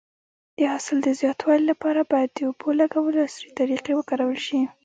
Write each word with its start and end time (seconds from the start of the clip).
د 0.57 0.59
حاصل 0.73 0.97
د 1.03 1.09
زیاتوالي 1.19 1.65
لپاره 1.71 2.01
باید 2.11 2.29
د 2.33 2.39
اوبو 2.49 2.69
لګولو 2.81 3.17
عصري 3.27 3.49
طریقې 3.59 3.91
وکارول 3.95 4.39
شي. 4.47 4.59